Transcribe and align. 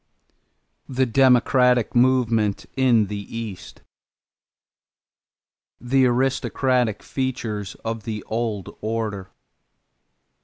THE 0.89 1.05
DEMOCRATIC 1.05 1.93
MOVEMENT 1.93 2.65
IN 2.75 3.05
THE 3.05 3.37
EAST 3.37 3.83
=The 5.79 6.07
Aristocratic 6.07 7.03
Features 7.03 7.75
of 7.85 8.01
the 8.01 8.23
Old 8.23 8.75
Order. 8.81 9.29